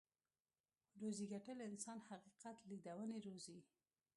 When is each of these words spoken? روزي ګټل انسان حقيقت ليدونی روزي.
روزي 1.01 1.25
ګټل 1.33 1.57
انسان 1.69 1.97
حقيقت 2.09 2.55
ليدونی 2.69 3.17
روزي. 3.27 3.57